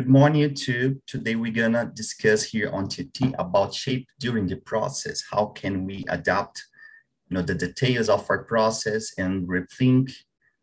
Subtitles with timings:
[0.00, 0.98] Good morning, YouTube.
[1.06, 5.22] Today we're gonna discuss here on TT about shape during the process.
[5.30, 6.64] How can we adapt,
[7.28, 10.10] you know, the details of our process and rethink,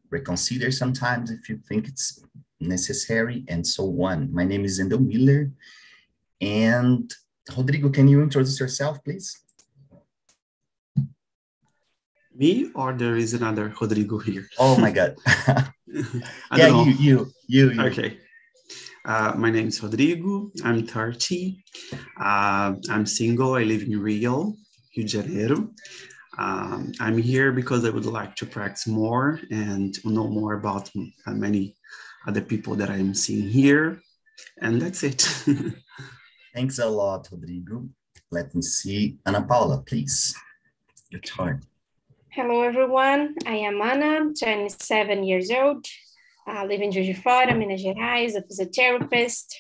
[0.10, 2.20] reconsider sometimes if you think it's
[2.60, 4.34] necessary and so on.
[4.34, 5.52] My name is Endo Miller.
[6.42, 7.14] And
[7.56, 9.38] Rodrigo, can you introduce yourself, please?
[12.34, 14.50] Me or there is another Rodrigo here?
[14.58, 15.16] Oh my God.
[16.56, 17.82] yeah, you, you, you, you.
[17.84, 18.18] Okay.
[19.08, 20.52] Uh, my name is Rodrigo.
[20.66, 21.64] I'm 30.
[22.20, 23.54] Uh, I'm single.
[23.54, 24.54] I live in Rio, Rio
[24.98, 25.70] de Janeiro.
[26.38, 30.92] Um, I'm here because I would like to practice more and know more about
[31.26, 31.78] uh, many
[32.28, 34.02] other people that I'm seeing here.
[34.62, 35.22] And that's it.
[36.54, 37.88] Thanks a lot, Rodrigo.
[38.30, 39.20] Let me see.
[39.26, 40.36] Ana Paula, please.
[41.12, 41.62] Your turn.
[42.32, 43.36] Hello, everyone.
[43.46, 45.88] I am Ana, 27 years old.
[46.48, 49.54] I live in Juiz de Fora, Minas Gerais, a physiotherapist,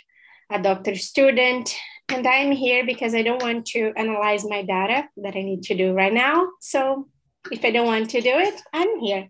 [0.50, 1.76] a doctor student,
[2.08, 5.76] and I'm here because I don't want to analyze my data that I need to
[5.76, 6.48] do right now.
[6.62, 7.10] So
[7.52, 9.28] if I don't want to do it, I'm here.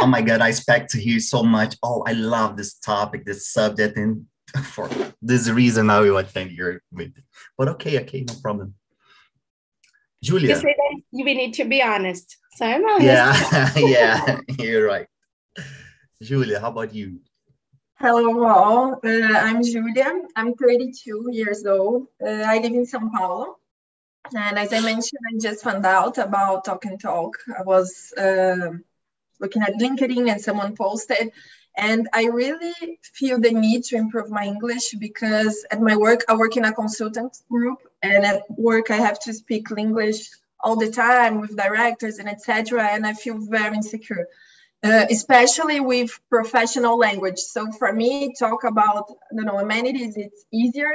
[0.00, 1.76] oh my God, I expect to hear so much.
[1.82, 4.24] Oh, I love this topic, this subject, and
[4.64, 4.88] for
[5.20, 7.24] this reason I will attend your meeting.
[7.58, 8.74] But okay, okay, no problem.
[10.22, 10.48] Julia.
[10.48, 12.38] You say that you need to be honest.
[12.56, 13.04] So I'm honest.
[13.04, 15.06] Yeah, yeah, you're right.
[16.22, 17.18] Julia, how about you?
[17.94, 20.20] Hello all, uh, I'm Julia.
[20.36, 22.08] I'm 32 years old.
[22.22, 23.56] Uh, I live in São Paulo.
[24.36, 27.38] And as I mentioned, I just found out about Talk and Talk.
[27.58, 28.72] I was uh,
[29.40, 31.32] looking at LinkedIn and someone posted.
[31.78, 36.36] And I really feel the need to improve my English because at my work, I
[36.36, 37.78] work in a consultant group.
[38.02, 40.28] And at work, I have to speak English
[40.62, 42.88] all the time with directors and etc.
[42.88, 44.28] And I feel very insecure
[44.82, 47.38] uh, especially with professional language.
[47.38, 50.92] So for me, talk about you know amenities, it's easier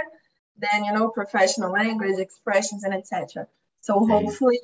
[0.58, 3.48] than you know professional language expressions and etc.
[3.82, 4.12] So okay.
[4.12, 4.60] hopefully,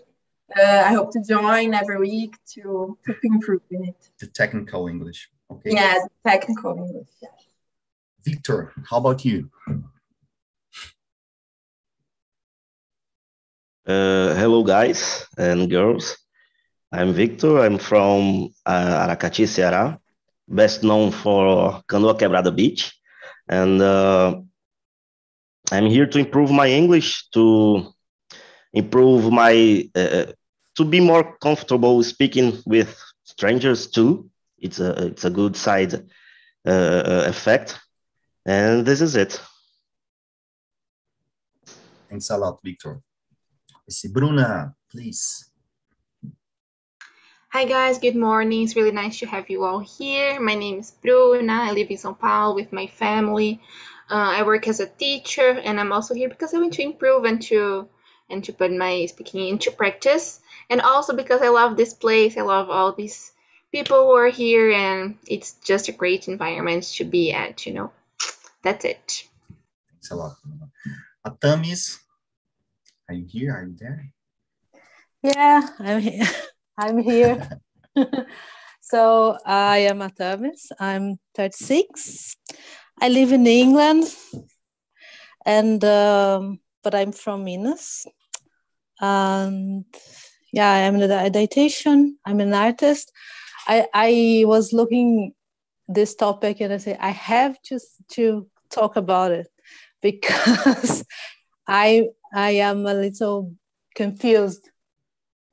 [0.58, 4.10] uh, I hope to join every week to to improve in it.
[4.20, 5.30] The technical English.
[5.52, 5.72] Okay.
[5.72, 7.08] Yes, technical English.
[7.22, 7.32] Yes.
[8.24, 9.50] Victor, how about you?
[13.86, 16.18] Uh, hello, guys and girls.
[16.94, 17.60] I'm Victor.
[17.60, 19.98] I'm from uh, Aracati, Ceará,
[20.48, 22.94] best known for Canoa Quebrada Beach.
[23.48, 24.42] And uh,
[25.72, 27.94] I'm here to improve my English, to
[28.74, 30.26] improve my, uh,
[30.76, 34.30] to be more comfortable speaking with strangers too.
[34.58, 35.94] It's a, it's a good side
[36.66, 37.80] uh, effect.
[38.46, 39.40] And this is it.
[42.10, 43.02] Thanks a lot, Victor.
[43.90, 45.51] see Bruna, please.
[47.54, 48.64] Hi guys, good morning.
[48.64, 50.40] It's really nice to have you all here.
[50.40, 51.52] My name is Bruna.
[51.52, 53.60] I live in São Paulo with my family.
[54.10, 57.26] Uh, I work as a teacher and I'm also here because I want to improve
[57.26, 57.90] and to
[58.30, 60.40] and to put my speaking into practice.
[60.70, 62.38] And also because I love this place.
[62.38, 63.34] I love all these
[63.74, 67.92] people who are here and it's just a great environment to be at, you know.
[68.64, 69.28] That's it.
[69.92, 70.38] Thanks a lot.
[71.28, 72.00] Atamis,
[73.10, 73.52] are you here?
[73.52, 74.14] Are you there?
[75.22, 76.32] Yeah, I'm here.
[76.78, 77.48] I'm here.
[78.82, 80.72] so I am Atamis.
[80.80, 82.36] I'm 36.
[83.00, 84.06] I live in England,
[85.46, 88.06] and um, but I'm from Minas.
[89.00, 89.86] And
[90.54, 92.12] yeah, I'm a dietitian.
[92.26, 93.12] I'm an artist.
[93.68, 95.34] I I was looking
[95.88, 97.80] this topic and I say I have to
[98.14, 99.48] to talk about it
[100.02, 101.04] because
[101.68, 103.54] I I am a little
[103.96, 104.70] confused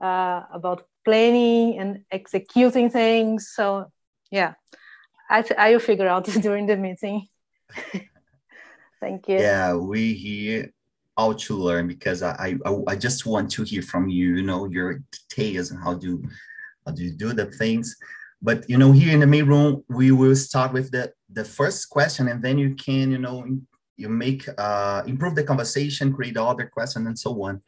[0.01, 3.51] uh, about planning and executing things.
[3.55, 3.91] So
[4.31, 4.53] yeah,
[5.31, 7.29] I, I will figure out during the meeting.
[9.01, 9.39] Thank you.
[9.39, 10.71] Yeah, we here
[11.17, 14.67] all to learn because I, I I just want to hear from you, you know,
[14.67, 16.23] your details and how do
[16.85, 17.97] how do you do the things.
[18.43, 21.89] But you know, here in the main room, we will start with the the first
[21.89, 23.47] question, and then you can, you know,
[23.97, 27.63] you make uh, improve the conversation, create other questions, and so on.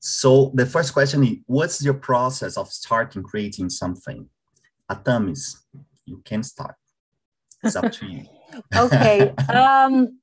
[0.00, 4.28] So the first question is, what's your process of starting creating something?
[4.90, 5.56] Atamis,
[6.04, 6.76] you can start.
[7.62, 8.24] It's up to you.
[8.76, 9.34] okay.
[9.48, 10.18] Um,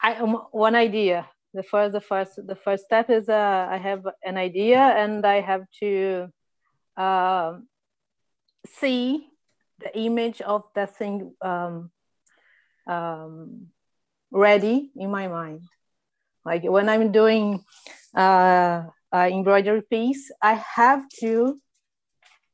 [0.00, 1.28] I um, one idea.
[1.54, 5.40] The first, the first, the first step is uh, I have an idea and I
[5.40, 6.28] have to
[6.96, 7.58] uh,
[8.66, 9.28] see
[9.78, 11.90] the image of that thing um,
[12.86, 13.68] um,
[14.30, 15.62] ready in my mind.
[16.44, 17.64] Like when I'm doing
[18.16, 21.60] uh, uh, embroidery piece, I have to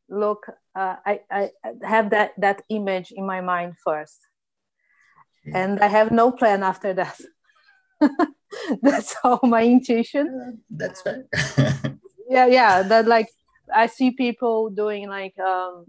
[0.09, 0.47] look.
[0.75, 1.51] Uh, I, I
[1.83, 4.19] have that that image in my mind first,
[5.53, 7.21] and I have no plan after that.
[8.83, 10.63] That's all my intuition.
[10.71, 11.25] That's right.
[12.29, 12.83] yeah, yeah.
[12.83, 13.29] That like
[13.75, 15.87] I see people doing like um,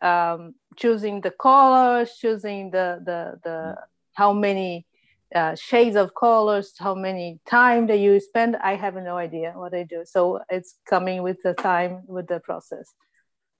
[0.00, 3.76] um, choosing the colors, choosing the the the
[4.14, 4.86] how many
[5.34, 8.56] uh, shades of colors, how many time that you spend.
[8.56, 10.04] I have no idea what I do.
[10.04, 12.92] So it's coming with the time, with the process.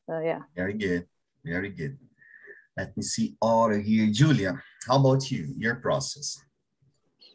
[0.09, 0.41] Uh, yeah.
[0.55, 1.07] Very good.
[1.45, 1.99] Very good.
[2.77, 4.09] Let me see order here.
[4.11, 6.39] Julia, how about you, your process?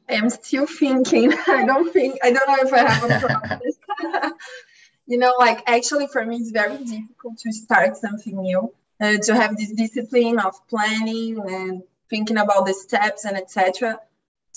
[0.10, 1.34] I'm still thinking.
[1.48, 3.78] I don't think, I don't know if I have a process.
[5.08, 9.36] you know, like actually for me, it's very difficult to start something new, uh, to
[9.36, 14.00] have this discipline of planning and thinking about the steps and etc.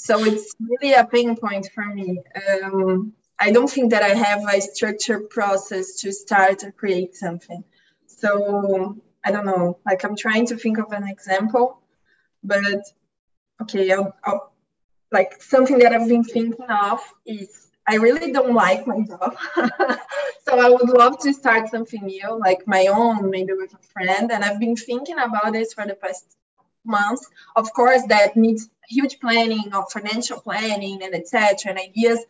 [0.03, 2.23] So it's really a pain point for me.
[2.65, 7.63] Um, I don't think that I have a structured process to start or create something.
[8.07, 11.83] So I don't know, like I'm trying to think of an example,
[12.43, 12.83] but
[13.61, 14.53] okay, I'll, I'll,
[15.13, 19.37] like something that I've been thinking of is I really don't like my job.
[20.47, 24.33] so I would love to start something new, like my own, maybe with a friend.
[24.33, 26.37] And I've been thinking about this for the past
[26.85, 27.29] months.
[27.57, 31.71] Of course, that needs huge planning of financial planning and etc.
[31.71, 32.21] and ideas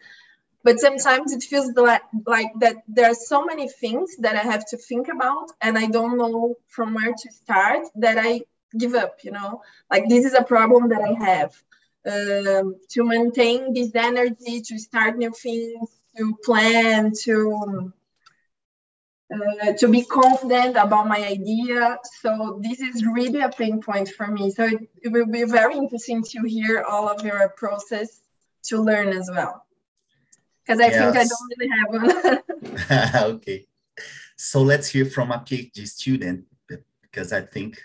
[0.63, 4.65] but sometimes it feels like, like that there are so many things that i have
[4.67, 8.41] to think about and i don't know from where to start that i
[8.79, 11.53] give up you know like this is a problem that i have
[12.07, 17.93] um, to maintain this energy to start new things to plan to
[19.33, 24.27] uh, to be confident about my idea so this is really a pain point for
[24.27, 28.21] me so it, it will be very interesting to hear all of your process
[28.63, 29.65] to learn as well
[30.71, 30.99] because I yes.
[31.01, 33.33] think I don't really have one.
[33.37, 33.67] okay.
[34.37, 36.45] So let's hear from a PhD student
[37.03, 37.83] because I think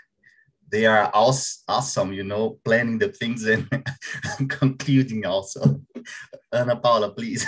[0.69, 3.67] they are awesome, you know, planning the things and
[4.49, 5.81] concluding also.
[6.51, 7.45] Ana Paula, please.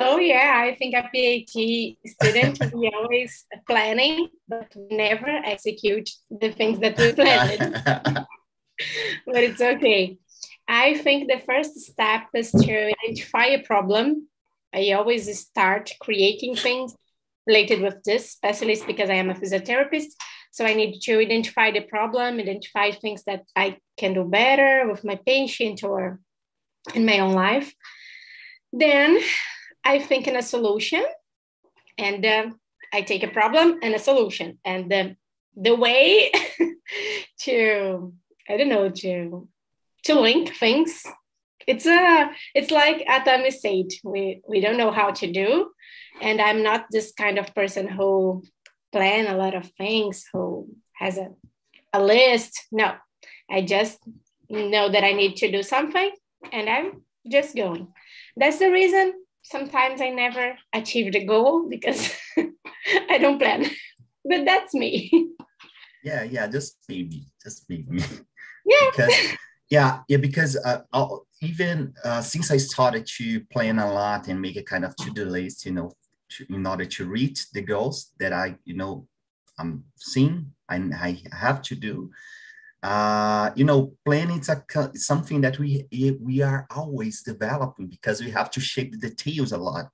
[0.00, 6.78] Oh yeah, I think a PhD student we always planning, but never execute the things
[6.80, 7.82] that we planned.
[9.26, 10.18] but it's okay.
[10.66, 14.28] I think the first step is to identify a problem.
[14.72, 16.96] I always start creating things
[17.46, 20.12] related with this, especially because I am a physiotherapist.
[20.52, 25.04] So I need to identify the problem, identify things that I can do better with
[25.04, 26.20] my patient or
[26.94, 27.74] in my own life.
[28.72, 29.20] Then
[29.84, 31.04] I think in a solution
[32.00, 32.46] and uh,
[32.92, 34.58] I take a problem and a solution.
[34.64, 35.08] And uh,
[35.56, 36.30] the way
[37.40, 38.12] to,
[38.48, 39.48] I don't know, to
[40.04, 41.04] to link things.
[41.66, 45.70] It's a it's like Atami said, we we don't know how to do,
[46.20, 48.42] and I'm not this kind of person who
[48.92, 51.28] plan a lot of things, who has a,
[51.92, 52.66] a list.
[52.72, 52.94] No,
[53.48, 53.98] I just
[54.48, 56.10] know that I need to do something,
[56.50, 57.88] and I'm just going.
[58.36, 59.12] That's the reason
[59.50, 62.10] sometimes I never achieve the goal because
[63.10, 63.66] I don't plan.
[64.24, 65.10] but that's me.
[66.02, 67.86] Yeah, yeah, just maybe, just me.
[68.66, 68.90] Yeah.
[68.90, 69.14] because
[69.70, 70.82] yeah, yeah, because uh,
[71.40, 75.24] even uh, since I started to plan a lot and make a kind of to-do
[75.24, 75.92] list, you know,
[76.32, 79.08] to, in order to reach the goals that I, you know,
[79.58, 82.10] I'm seeing and I have to do.
[82.82, 85.86] Uh, you know, planning is a, something that we
[86.20, 89.86] we are always developing because we have to shape the details a lot.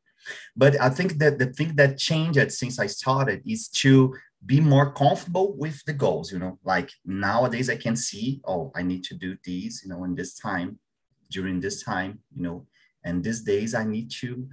[0.57, 4.14] But I think that the thing that changed since I started is to
[4.45, 8.83] be more comfortable with the goals you know like nowadays i can see oh i
[8.83, 10.78] need to do these you know in this time
[11.31, 12.66] during this time you know
[13.05, 14.47] and these days i need to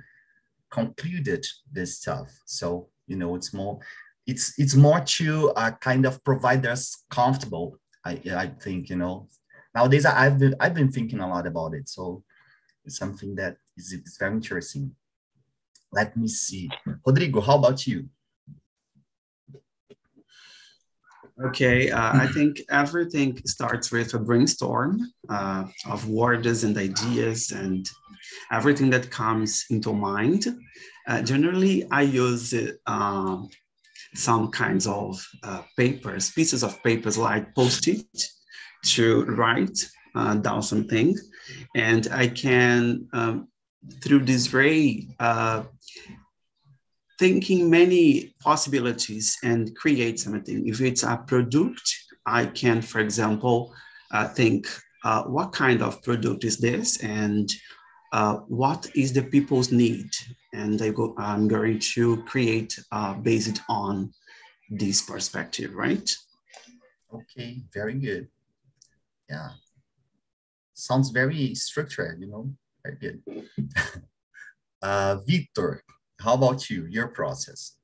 [0.71, 3.79] conclude it this stuff so you know it's more
[4.25, 9.27] it's it's more to uh, kind of provide us comfortable i i think you know
[9.75, 11.89] nowadays i've been i've been thinking a lot about it.
[11.89, 12.23] So
[12.85, 14.95] it's something that is, is very interesting.
[15.91, 16.69] Let me see.
[17.05, 18.09] Rodrigo how about you?
[21.45, 27.89] Okay, uh, I think everything starts with a brainstorm uh, of words and ideas and
[28.51, 30.45] everything that comes into mind.
[31.07, 32.53] Uh, generally, I use
[32.85, 33.37] uh,
[34.15, 38.23] some kinds of uh, papers, pieces of papers like post-it
[38.85, 39.77] to write
[40.15, 41.17] uh, down something.
[41.75, 43.47] And I can, um,
[44.01, 45.07] through this way,
[47.19, 50.67] thinking many possibilities and create something.
[50.67, 53.73] If it's a product, I can, for example,
[54.11, 54.67] uh, think
[55.03, 57.49] uh, what kind of product is this and
[58.13, 60.09] uh, what is the people's need?
[60.53, 64.13] And I go, I'm going to create uh, based on
[64.69, 66.15] this perspective, right?
[67.11, 68.27] Okay, very good.
[69.27, 69.49] Yeah.
[70.75, 72.51] Sounds very structured, you know,
[72.85, 73.23] very good.
[74.83, 75.83] uh, Victor,
[76.19, 77.77] how about you, your process?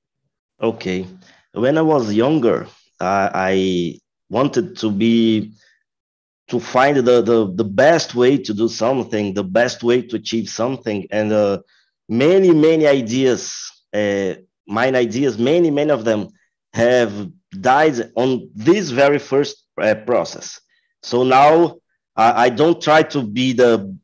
[0.62, 1.07] Okay.
[1.53, 2.67] When I was younger,
[3.00, 3.98] uh, I
[4.29, 5.53] wanted to be
[6.50, 10.50] to find the, the the best way to do something the best way to achieve
[10.50, 11.08] something.
[11.12, 11.60] And uh,
[12.08, 14.36] many many ideas uh,
[14.68, 16.29] mine ideas many many of them
[16.74, 20.60] have died on this very first uh, process.
[21.01, 21.77] So now
[22.15, 23.98] I, I, don't try to be the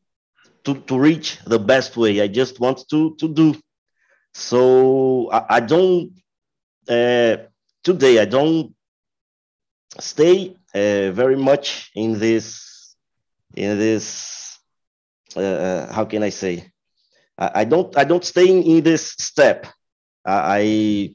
[0.64, 2.22] to, to reach the best way.
[2.22, 3.56] I just want to to do.
[4.34, 6.12] So i, I don't
[6.90, 7.38] uh,
[7.84, 8.76] today i don't
[10.00, 12.96] stay uh, very much in this
[13.56, 14.60] in this
[15.36, 16.72] uh, uh, how can i say?
[17.38, 19.68] I, I, don't i don't stay in, in this step.
[20.26, 21.14] I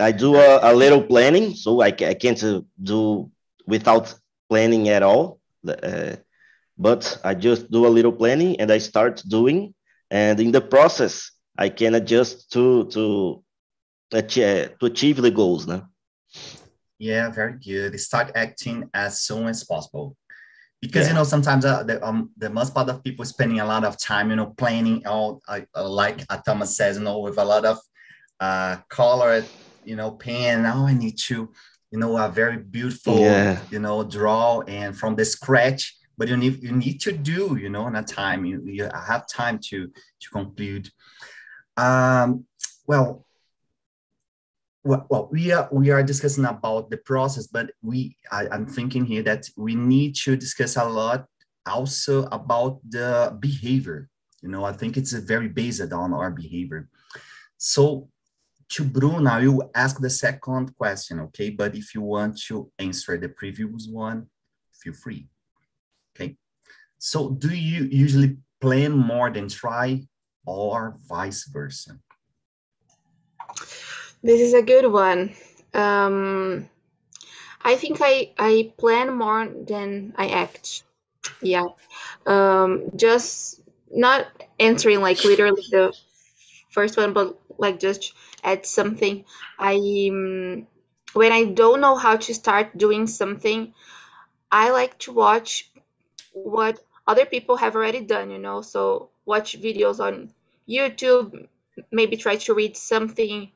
[0.00, 3.30] i do a, a little planning so i, I can't uh, do
[3.66, 4.14] without
[4.48, 5.40] planning at all.
[5.66, 6.16] Uh,
[6.78, 9.74] but i just do a little planning and i start doing.
[10.10, 13.42] And in the process i can adjust to to
[14.12, 15.88] achieve, to achieve the goals now
[17.02, 17.98] yeah, very good.
[17.98, 20.16] Start acting as soon as possible.
[20.80, 21.08] Because yeah.
[21.08, 23.98] you know sometimes uh, the um the most part of people spending a lot of
[23.98, 27.64] time you know planning all uh, uh, like Thomas says you know with a lot
[27.64, 27.78] of
[28.40, 29.44] uh color
[29.84, 31.52] you know pen now I need to
[31.92, 33.60] you know a very beautiful yeah.
[33.70, 37.68] you know draw and from the scratch but you need you need to do you
[37.68, 39.86] know in a time you, you have time to
[40.22, 40.90] to conclude
[41.76, 42.44] um
[42.88, 43.24] well
[44.84, 49.04] well, well, we are we are discussing about the process, but we I, I'm thinking
[49.04, 51.26] here that we need to discuss a lot
[51.66, 54.08] also about the behavior.
[54.42, 56.88] You know, I think it's very based on our behavior.
[57.58, 58.08] So
[58.70, 61.50] to Bruna, I will ask the second question, okay?
[61.50, 64.26] But if you want to answer the previous one,
[64.72, 65.28] feel free.
[66.16, 66.36] Okay.
[66.98, 70.02] So do you usually plan more than try
[70.44, 71.98] or vice versa?
[74.22, 75.34] This is a good one.
[75.74, 76.68] Um,
[77.62, 80.84] I think I I plan more than I act.
[81.42, 81.68] Yeah.
[82.26, 83.60] Um, just
[83.90, 84.26] not
[84.60, 85.96] answering like literally the
[86.70, 88.14] first one, but like just
[88.44, 89.24] add something.
[89.58, 89.74] I
[90.12, 90.66] um,
[91.14, 93.74] when I don't know how to start doing something,
[94.50, 95.70] I like to watch
[96.32, 98.30] what other people have already done.
[98.30, 100.32] You know, so watch videos on
[100.68, 101.48] YouTube.
[101.90, 103.50] Maybe try to read something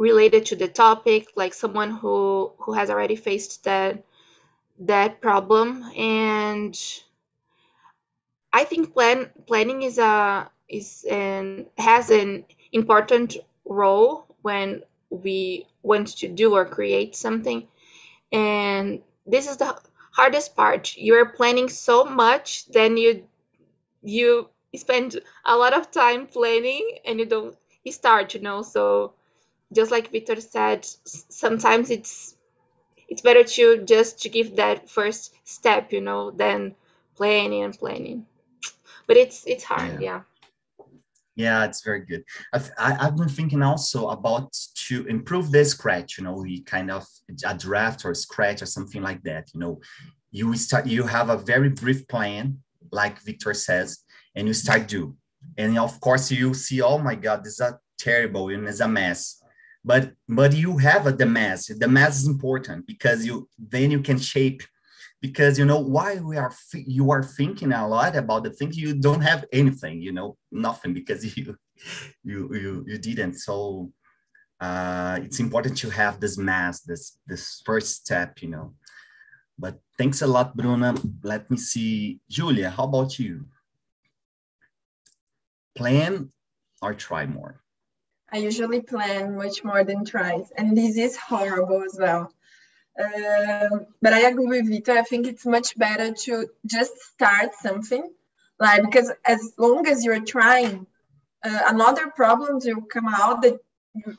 [0.00, 4.04] related to the topic, like someone who who has already faced that
[4.80, 5.84] that problem.
[5.96, 6.74] And
[8.52, 16.08] I think plan planning is a is an has an important role when we want
[16.18, 17.68] to do or create something.
[18.32, 19.76] And this is the
[20.12, 20.96] hardest part.
[20.96, 23.26] You're planning so much, then you
[24.02, 27.56] you spend a lot of time planning and you don't
[27.90, 28.62] start, you know.
[28.62, 29.14] So
[29.72, 32.36] just like Victor said, sometimes it's
[33.08, 36.74] it's better to just to give that first step, you know, than
[37.16, 38.26] planning and planning.
[39.06, 40.00] But it's it's hard, yeah.
[40.00, 40.20] yeah.
[41.36, 42.24] Yeah, it's very good.
[42.52, 44.52] I've, I, have been thinking also about
[44.88, 47.06] to improve the scratch, you know, we kind of
[47.46, 49.80] a draft or scratch or something like that, you know,
[50.32, 52.58] you start, you have a very brief plan,
[52.92, 54.00] like Victor says,
[54.34, 55.16] and you start do.
[55.56, 58.88] And of course you see, oh my God, this is a terrible and it's a
[58.88, 59.39] mess
[59.84, 64.00] but but you have a the mass the mass is important because you then you
[64.00, 64.62] can shape
[65.20, 68.94] because you know why we are you are thinking a lot about the things you
[68.94, 71.56] don't have anything you know nothing because you
[72.24, 73.34] you you, you didn't.
[73.34, 73.92] So
[74.60, 78.74] uh, it's important to have this mass this this first step you know.
[79.58, 80.94] But thanks a lot bruna.
[81.22, 82.20] Let me see.
[82.28, 83.46] Julia how about you?
[85.76, 86.32] Plan
[86.82, 87.62] or try more
[88.32, 92.32] I usually plan much more than tries, and this is horrible as well.
[92.98, 94.94] Um, but I agree with Vito.
[94.94, 98.08] I think it's much better to just start something,
[98.58, 100.86] like because as long as you're trying,
[101.44, 103.58] uh, another problems will come out that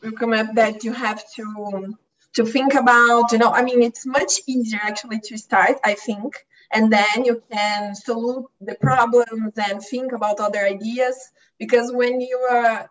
[0.01, 1.97] will come up that you have to
[2.33, 3.31] to think about.
[3.31, 5.77] You know, I mean, it's much easier actually to start.
[5.83, 6.35] I think,
[6.71, 11.17] and then you can solve the problems and think about other ideas
[11.59, 12.89] because when you are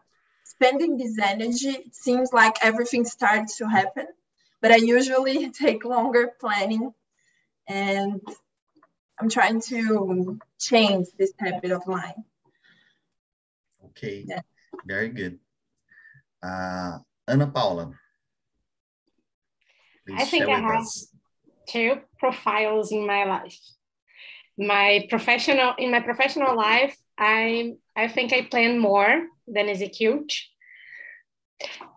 [0.60, 4.06] spending this energy, it seems like everything starts to happen.
[4.60, 6.92] But I usually take longer planning
[7.66, 8.20] and
[9.18, 12.24] I'm trying to change this habit of mine.
[13.86, 14.40] Okay, yeah.
[14.86, 15.38] very good.
[16.42, 17.92] Uh, Ana Paula.
[20.12, 21.08] I think I have us.
[21.68, 23.58] two profiles in my life.
[24.58, 30.32] my professional in my professional life, I I think I plan more than execute.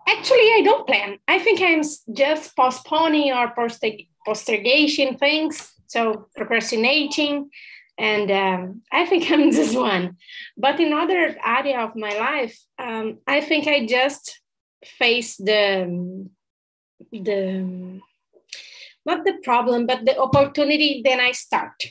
[0.08, 1.18] Actually, I don't plan.
[1.28, 1.82] I think I'm
[2.14, 7.50] just postponing or postergation things, so procrastinating,
[7.98, 10.18] and um, I think I'm this one.
[10.58, 14.42] But in other area of my life, um, I think I just
[14.86, 16.28] face the
[17.12, 18.02] the
[19.06, 21.02] not the problem, but the opportunity.
[21.04, 21.84] Then I start.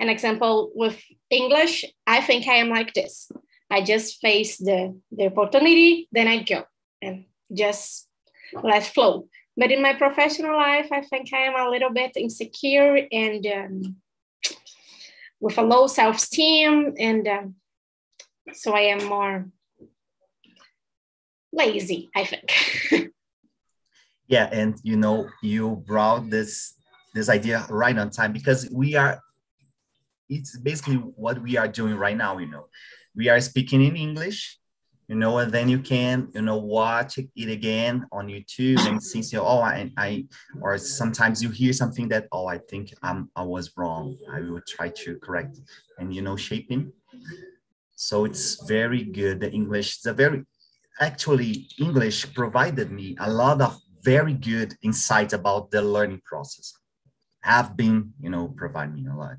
[0.00, 3.32] An example with English, I think I am like this.
[3.70, 6.64] I just face the the opportunity, then I go
[7.02, 8.08] and just
[8.62, 9.28] let flow.
[9.56, 13.96] But in my professional life, I think I am a little bit insecure and um,
[15.40, 16.94] with a low self esteem.
[16.98, 17.54] And um,
[18.52, 19.48] so I am more
[21.52, 23.12] lazy, I think.
[24.28, 24.48] yeah.
[24.52, 26.74] And you know, you brought this
[27.14, 29.20] this idea right on time because we are
[30.28, 32.66] it's basically what we are doing right now you know
[33.16, 34.58] we are speaking in english
[35.08, 39.22] you know, and then you can, you know, watch it again on YouTube and see,
[39.22, 40.26] say, oh, I, I,
[40.60, 44.18] or sometimes you hear something that, oh, I think I'm, I was wrong.
[44.30, 45.60] I will try to correct
[45.98, 46.92] and, you know, shaping.
[47.96, 49.40] So it's very good.
[49.40, 50.44] The English, a very,
[51.00, 56.74] actually, English provided me a lot of very good insights about the learning process.
[57.40, 59.36] Have been, you know, providing me a lot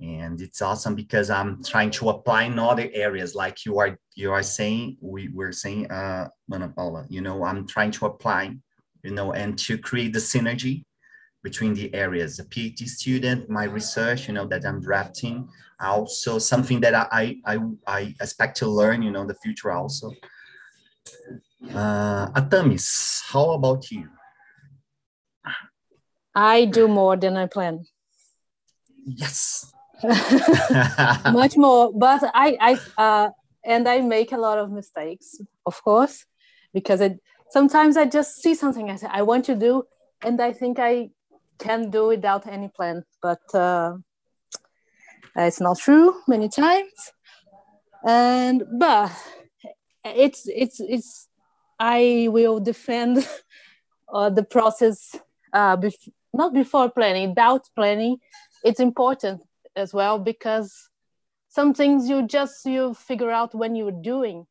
[0.00, 4.30] and it's awesome because i'm trying to apply in other areas like you are you
[4.30, 8.54] are saying we were saying uh Mana Paula, you know i'm trying to apply
[9.02, 10.84] you know and to create the synergy
[11.42, 15.48] between the areas the phd student my research you know that i'm drafting
[15.80, 20.10] also something that i i i expect to learn you know in the future also.
[21.72, 24.08] Uh atamis how about you?
[26.34, 27.86] I do more than i plan.
[29.06, 29.72] Yes
[31.32, 33.28] much more but i i uh,
[33.64, 36.26] and i make a lot of mistakes of course
[36.74, 37.18] because it
[37.50, 39.82] sometimes i just see something i say i want to do
[40.22, 41.08] and i think i
[41.58, 43.96] can do without any plan but uh,
[45.36, 47.12] it's not true many times.
[48.04, 49.10] And but
[50.04, 51.28] it's it's it's
[51.80, 53.26] i will defend
[54.14, 55.16] uh, the process
[55.52, 58.18] uh, bef- not before planning without planning.
[58.64, 59.42] It's important
[59.76, 60.90] as well because
[61.48, 64.46] some things you just you figure out when you're doing.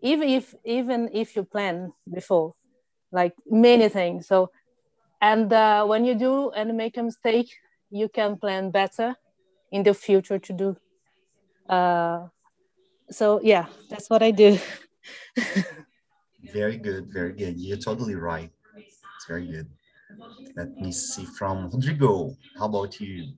[0.00, 2.54] Even if even if you plan before
[3.10, 4.26] like many things.
[4.26, 4.50] So
[5.20, 7.50] and uh, when you do and make a mistake
[7.90, 9.14] you can plan better
[9.70, 10.76] in the future to do
[11.68, 12.28] uh,
[13.10, 14.58] so yeah that's what i do.
[16.52, 17.58] Very good very good.
[17.58, 18.50] You're totally right.
[18.76, 19.68] It's very good.
[20.56, 22.36] Let me see from rodrigo.
[22.58, 23.32] How about you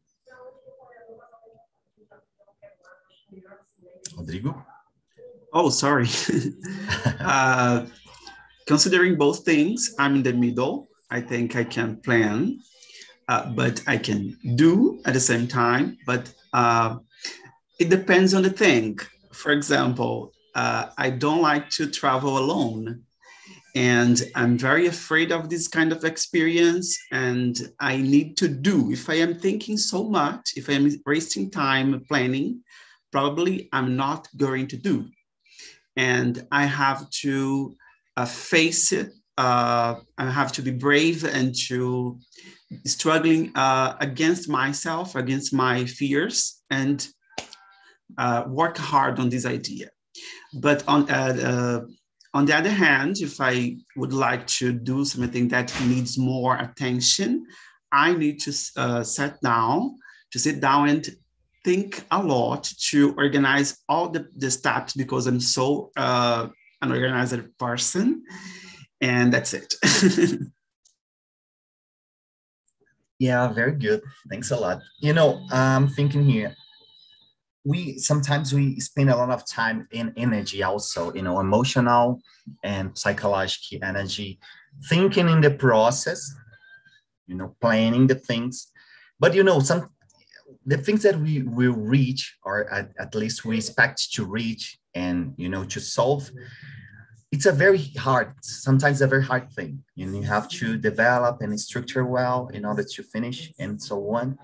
[4.16, 4.64] Rodrigo?
[5.52, 6.08] Oh, sorry.
[7.20, 7.86] uh,
[8.66, 10.88] considering both things, I'm in the middle.
[11.10, 12.58] I think I can plan,
[13.28, 15.96] uh, but I can do at the same time.
[16.04, 16.98] But uh,
[17.78, 18.98] it depends on the thing.
[19.32, 23.02] For example, uh, I don't like to travel alone.
[23.74, 26.98] And I'm very afraid of this kind of experience.
[27.12, 31.50] And I need to do, if I am thinking so much, if I am wasting
[31.50, 32.62] time planning,
[33.16, 34.96] probably I'm not going to do.
[36.12, 37.74] And I have to
[38.18, 39.08] uh, face it.
[39.38, 42.18] Uh, I have to be brave and to
[42.84, 46.98] struggling uh, against myself, against my fears, and
[48.18, 49.88] uh, work hard on this idea.
[50.66, 51.80] But on uh, uh,
[52.38, 53.54] on the other hand, if I
[54.00, 57.30] would like to do something that needs more attention,
[58.06, 58.52] I need to
[59.16, 59.78] sit down,
[60.32, 61.02] to sit down and
[61.66, 66.46] think a lot to organize all the, the steps because I'm so uh,
[66.80, 68.22] an organized person.
[69.00, 69.74] And that's it.
[73.18, 74.00] yeah, very good.
[74.30, 74.80] Thanks a lot.
[75.00, 76.54] You know, I'm thinking here,
[77.64, 82.20] we sometimes we spend a lot of time in energy also, you know, emotional
[82.62, 84.38] and psychological energy,
[84.88, 86.32] thinking in the process,
[87.26, 88.70] you know, planning the things.
[89.18, 89.90] But you know, some
[90.64, 95.34] the things that we will reach or at, at least we expect to reach and
[95.36, 96.30] you know to solve
[97.32, 99.82] it's a very hard sometimes a very hard thing.
[99.98, 104.38] And you have to develop and structure well in order to finish and so on.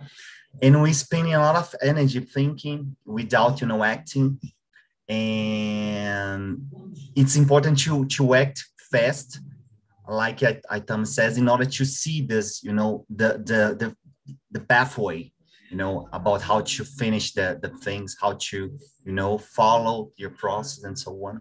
[0.61, 4.41] And we spending a lot of energy thinking without you know acting.
[5.09, 6.67] And
[7.17, 9.41] it's important to to act fast
[10.09, 13.97] like Itam says in order to see this you know the the the,
[14.51, 15.32] the pathway
[15.73, 20.29] you know, about how to finish the, the things, how to, you know, follow your
[20.29, 21.41] process and so on.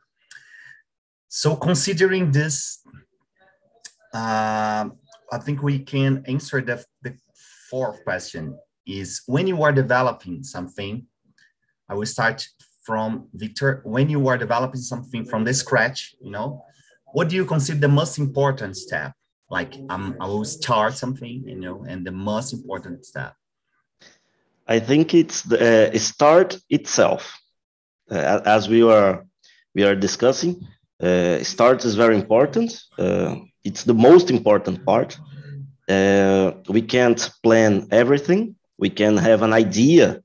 [1.28, 2.82] So considering this,
[4.14, 4.86] uh,
[5.34, 7.18] I think we can answer the, the
[7.70, 11.06] fourth question is when you are developing something,
[11.90, 12.48] I will start
[12.84, 13.82] from Victor.
[13.84, 16.64] When you are developing something from the scratch, you know,
[17.12, 19.12] what do you consider the most important step?
[19.50, 23.36] Like um, I will start something, you know, and the most important step.
[24.76, 25.58] I think it's the
[25.94, 27.40] uh, start itself.
[28.12, 29.26] Uh, as we are
[29.76, 30.54] we are discussing,
[31.04, 32.70] uh, start is very important.
[32.98, 35.18] Uh, it's the most important part.
[35.90, 38.56] Uh, we can't plan everything.
[38.78, 40.22] We can have an idea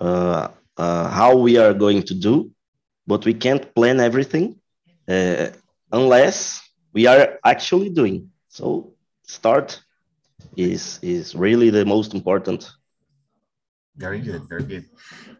[0.00, 0.48] uh,
[1.20, 2.50] how we are going to do,
[3.06, 4.56] but we can't plan everything
[5.92, 6.60] unless
[6.92, 8.30] we are actually doing.
[8.48, 8.92] So
[9.26, 9.80] start
[10.56, 12.60] is is really the most important
[13.96, 14.84] very good, very good.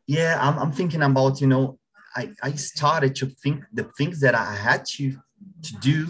[0.06, 1.78] Yeah, I'm, I'm thinking about, you know,
[2.16, 5.16] I, I started to think the things that I had to,
[5.62, 6.08] to do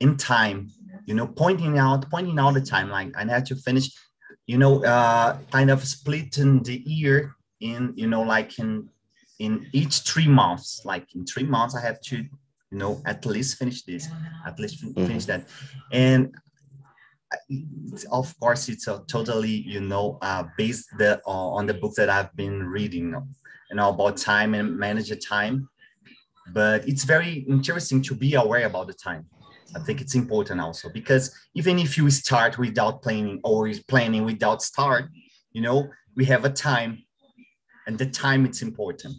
[0.00, 0.70] in time,
[1.06, 3.14] you know, pointing out, pointing out the timeline.
[3.16, 3.90] I had to finish,
[4.46, 8.88] you know, uh, kind of splitting the year in, you know, like in
[9.38, 10.82] in each three months.
[10.84, 14.08] Like in three months, I have to, you know, at least finish this,
[14.44, 15.42] at least finish mm-hmm.
[15.42, 15.48] that.
[15.92, 16.34] And
[18.10, 22.08] of course it's a totally you know uh, based the, uh, on the books that
[22.08, 23.14] i've been reading
[23.70, 25.68] you know about time and manage the time.
[26.52, 29.26] But it's very interesting to be aware about the time.
[29.76, 34.62] I think it's important also because even if you start without planning or planning without
[34.62, 35.10] start
[35.52, 37.02] you know we have a time
[37.86, 39.14] and the time it's important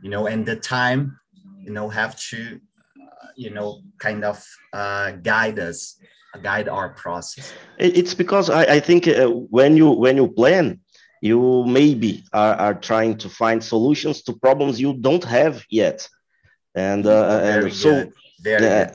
[0.00, 1.18] you know and the time
[1.64, 2.60] you know have to
[3.02, 5.96] uh, you know kind of uh, guide us
[6.38, 7.52] guide our process?
[7.78, 10.80] It's because I, I think uh, when you when you plan,
[11.20, 16.08] you maybe are, are trying to find solutions to problems you don't have yet,
[16.74, 18.10] and, uh, and so
[18.50, 18.86] uh,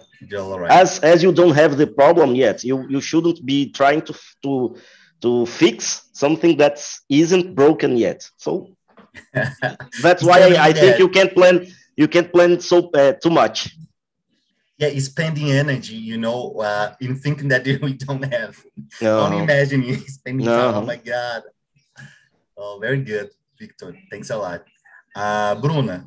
[0.69, 4.75] as as you don't have the problem yet, you you shouldn't be trying to to
[5.21, 8.29] to fix something that isn't broken yet.
[8.37, 8.75] So
[10.01, 13.75] that's why I, I think you can't plan you can't plan so uh, too much
[14.77, 18.61] yeah, spending energy, you know, uh, in thinking that we don't have.
[19.01, 19.19] No.
[19.19, 20.71] Only imagine you spending no.
[20.71, 20.75] time.
[20.75, 21.43] Oh my God.
[22.57, 23.95] Oh, very good, Victor.
[24.09, 24.63] Thanks a lot.
[25.15, 26.05] Uh, Bruna,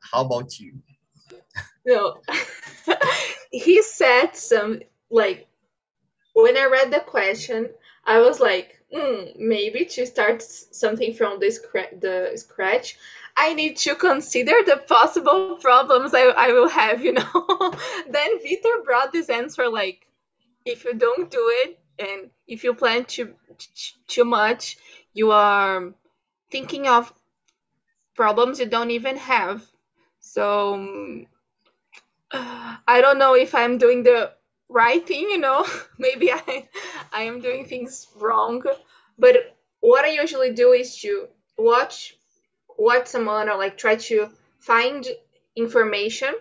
[0.00, 0.74] how about you?
[1.86, 2.20] No,
[3.50, 5.46] he said some like
[6.36, 7.70] when I read the question,
[8.04, 12.98] I was like, mm, maybe to start something from the, scra- the scratch.
[13.36, 17.24] I need to consider the possible problems I, I will have, you know.
[18.08, 20.06] then Vitor brought this answer like,
[20.64, 23.34] if you don't do it and if you plan too
[24.06, 24.78] too much,
[25.12, 25.92] you are
[26.50, 27.12] thinking of
[28.14, 29.64] problems you don't even have.
[30.20, 31.24] So
[32.32, 34.32] I don't know if I'm doing the
[34.68, 35.66] right thing, you know.
[35.98, 36.68] Maybe I
[37.12, 38.62] I am doing things wrong.
[39.18, 42.16] But what I usually do is to watch
[42.76, 44.28] what someone or like try to
[44.60, 45.06] find
[45.56, 46.34] information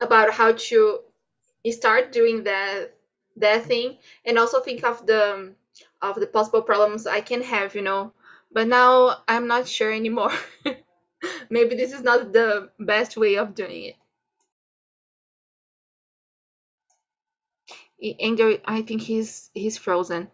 [0.00, 1.00] about how to
[1.70, 2.92] start doing that
[3.36, 5.54] that thing and also think of the
[6.02, 8.12] of the possible problems I can have, you know.
[8.52, 10.32] But now I'm not sure anymore.
[11.50, 13.94] Maybe this is not the best way of doing
[18.00, 18.16] it.
[18.20, 20.30] Andrew, I think he's he's frozen.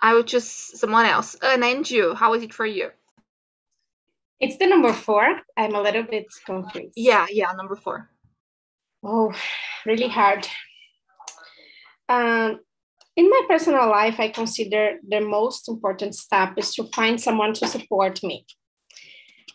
[0.00, 1.36] I would choose someone else.
[1.42, 2.90] Uh, and you, how is it for you?
[4.40, 5.40] It's the number four.
[5.56, 6.94] I'm a little bit confused.
[6.96, 8.10] Yeah, yeah, number four.
[9.02, 9.32] Oh,
[9.84, 10.48] really hard.
[12.08, 12.60] Um,
[13.16, 17.66] in my personal life, I consider the most important step is to find someone to
[17.66, 18.46] support me.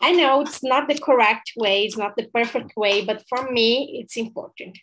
[0.00, 3.98] I know it's not the correct way, it's not the perfect way, but for me,
[4.00, 4.78] it's important.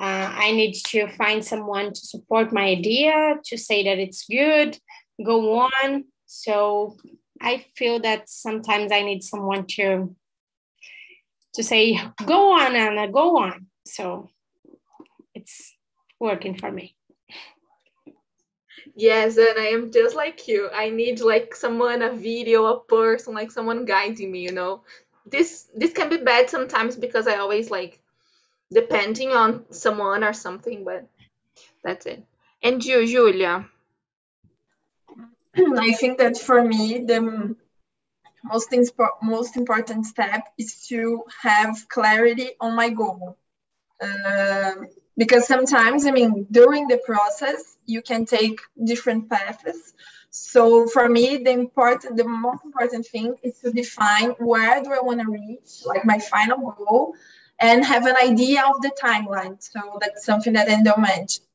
[0.00, 4.78] Uh, I need to find someone to support my idea, to say that it's good,
[5.24, 6.04] go on.
[6.26, 6.96] So
[7.44, 10.16] I feel that sometimes I need someone to
[11.54, 13.66] to say, go on, Anna, go on.
[13.86, 14.30] So
[15.34, 15.76] it's
[16.18, 16.96] working for me.
[18.96, 20.70] Yes, and I am just like you.
[20.72, 24.82] I need like someone, a video, a person, like someone guiding me, you know.
[25.26, 28.00] This this can be bad sometimes because I always like
[28.72, 31.06] depending on someone or something, but
[31.82, 32.24] that's it.
[32.62, 33.66] And you, Julia,
[35.78, 37.56] I think that for me, the
[38.44, 38.74] most,
[39.22, 43.36] most important step is to have clarity on my goal.
[44.00, 44.74] Uh,
[45.16, 49.94] because sometimes, I mean, during the process, you can take different paths.
[50.30, 55.00] So for me, the important, the most important thing is to define where do I
[55.00, 57.14] want to reach, like my final goal,
[57.60, 59.62] and have an idea of the timeline.
[59.62, 61.46] So that's something that Endo mentioned.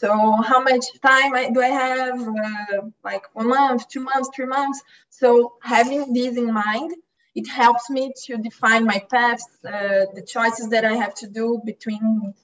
[0.00, 2.20] So how much time do I have?
[2.20, 4.82] Uh, like one month, two months, three months.
[5.08, 6.92] So having this in mind,
[7.34, 11.62] it helps me to define my paths, uh, the choices that I have to do
[11.64, 12.34] between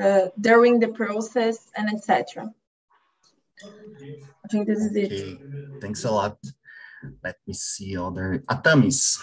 [0.00, 2.54] uh, during the process and etc.
[4.44, 5.12] I think this is it.
[5.12, 5.38] Okay.
[5.80, 6.38] Thanks a lot.
[7.24, 9.18] Let me see other Atamis.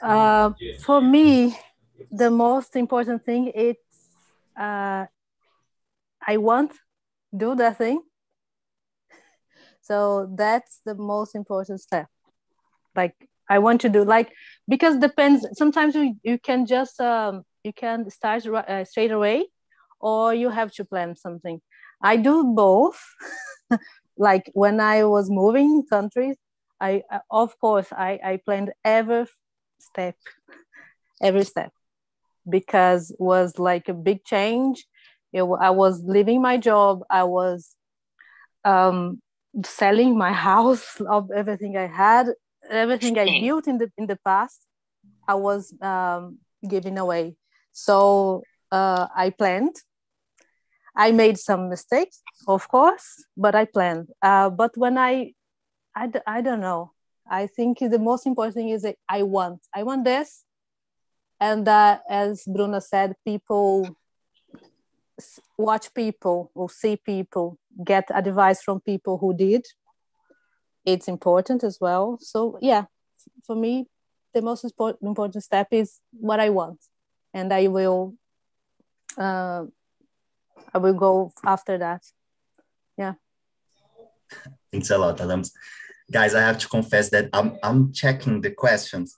[0.00, 0.50] Uh,
[0.84, 1.58] for me,
[2.14, 3.76] the most important thing is
[4.58, 5.06] uh,
[6.26, 6.72] I want
[7.36, 8.02] do that thing.
[9.82, 12.06] So that's the most important step.
[12.94, 13.14] Like
[13.48, 14.32] I want to do like
[14.68, 15.46] because depends.
[15.54, 19.46] Sometimes you, you can just um, you can start uh, straight away,
[20.00, 21.60] or you have to plan something.
[22.00, 23.02] I do both.
[24.16, 26.36] like when I was moving countries,
[26.80, 29.26] I uh, of course I I planned every
[29.80, 30.16] step,
[31.20, 31.72] every step
[32.48, 34.86] because it was like a big change.
[35.32, 37.00] It, I was leaving my job.
[37.10, 37.74] I was
[38.64, 39.20] um,
[39.64, 42.28] selling my house of everything I had,
[42.70, 44.60] everything I built in the in the past.
[45.26, 47.36] I was um, giving away.
[47.72, 49.76] So uh, I planned.
[50.96, 54.08] I made some mistakes, of course, but I planned.
[54.22, 55.32] Uh, but when I,
[55.94, 56.92] I, I don't know.
[57.28, 59.60] I think the most important thing is that I want.
[59.74, 60.44] I want this,
[61.48, 61.68] and
[62.08, 63.70] as bruna said people
[65.58, 69.64] watch people or see people get advice from people who did.
[70.84, 72.18] It's important as well.
[72.20, 72.84] So yeah
[73.46, 73.86] for me
[74.34, 74.64] the most
[75.10, 76.80] important step is what i want.
[77.32, 78.14] And i will
[79.18, 79.64] uh,
[80.74, 82.02] i will go after that.
[82.96, 83.14] Yeah.
[84.72, 85.52] Thanks a lot adams.
[86.10, 89.16] Guys i have to confess that i'm i'm checking the questions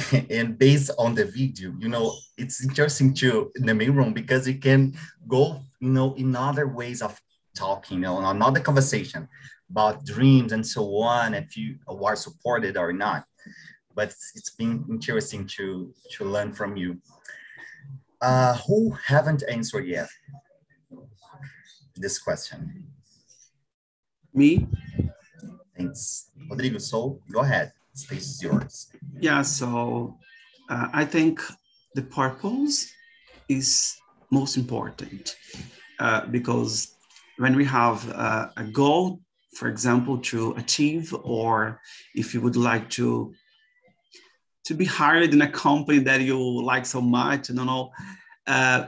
[0.30, 4.46] and based on the video, you know, it's interesting to in the main room because
[4.48, 4.94] you can
[5.28, 7.20] go, you know, in other ways of
[7.54, 9.28] talking, you know, another conversation
[9.70, 13.24] about dreams and so on, if you are supported or not.
[13.94, 16.98] But it's, it's been interesting to to learn from you.
[18.20, 20.08] Uh, who haven't answered yet
[21.96, 22.86] this question?
[24.32, 24.66] Me.
[25.76, 26.78] Thanks, Rodrigo.
[26.78, 28.88] So go ahead space is yours.
[29.20, 30.18] Yeah, so
[30.68, 31.40] uh, I think
[31.94, 32.90] the purpose
[33.48, 33.96] is
[34.30, 35.36] most important
[35.98, 36.94] uh, because
[37.38, 39.20] when we have uh, a goal,
[39.56, 41.80] for example, to achieve, or
[42.14, 43.34] if you would like to
[44.64, 47.90] to be hired in a company that you like so much, don't know,
[48.46, 48.86] uh,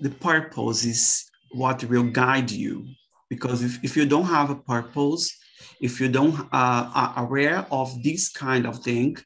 [0.00, 2.86] the purpose is what will guide you.
[3.30, 5.39] Because if, if you don't have a purpose,
[5.80, 9.16] if you don't uh, are aware of this kind of thing,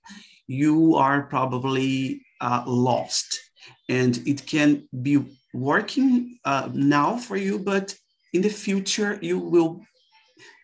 [0.47, 3.40] you are probably uh, lost.
[3.88, 7.94] And it can be working uh, now for you, but
[8.33, 9.81] in the future, you will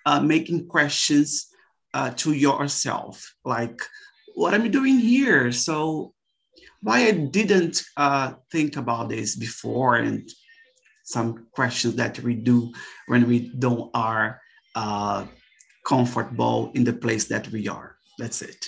[0.07, 1.47] uh, making questions
[1.95, 3.81] uh, to yourself, like,
[4.35, 5.53] what am I doing here?
[5.53, 6.15] So
[6.83, 10.29] why I didn't uh, think about this before and
[11.05, 12.73] some questions that we do
[13.07, 14.41] when we don't are
[14.75, 15.27] uh,
[15.91, 17.97] comfortable in the place that we are.
[18.17, 18.63] That's it.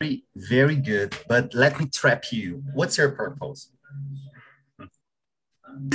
[0.00, 1.14] Very, very good.
[1.28, 2.62] But let me trap you.
[2.72, 3.68] What's your purpose?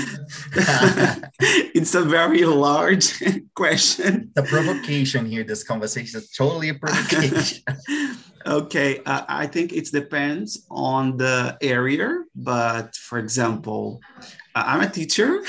[1.78, 3.08] it's a very large
[3.56, 4.30] question.
[4.36, 7.63] The provocation here, this conversation is totally a provocation.
[8.45, 14.02] okay, uh, I think it depends on the area, but for example,
[14.54, 15.41] uh, I'm a teacher.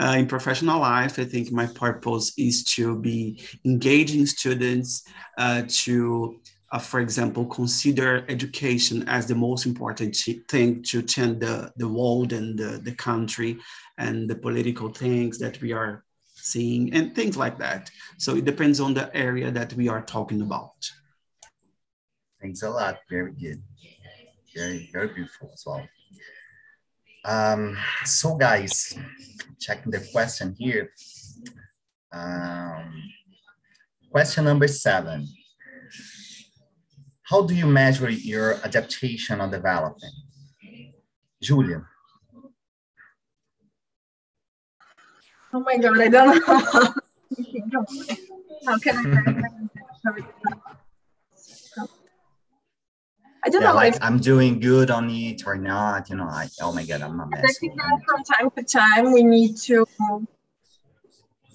[0.00, 5.04] Uh, in professional life, I think my purpose is to be engaging students
[5.38, 6.40] uh, to,
[6.72, 10.16] uh, for example, consider education as the most important
[10.48, 13.58] thing to change the, the world and the, the country
[13.98, 17.90] and the political things that we are seeing and things like that.
[18.18, 20.74] So it depends on the area that we are talking about.
[22.40, 23.00] Thanks a lot.
[23.10, 23.62] Very good.
[24.54, 25.86] Very, very beautiful as well.
[27.28, 28.98] Um, so guys,
[29.60, 30.92] checking the question here.
[32.10, 33.02] Um,
[34.10, 35.28] question number seven.
[37.24, 40.14] How do you measure your adaptation or development?
[41.42, 41.86] Julia.
[45.52, 46.94] Oh my God, I don't know.
[48.66, 50.67] How can I
[53.44, 56.10] I don't yeah, know like if I'm doing good on it or not.
[56.10, 57.58] You know, I oh my god, I'm a I mess.
[57.58, 59.86] think that from time to time we need to